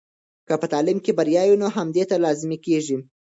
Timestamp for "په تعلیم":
0.61-0.97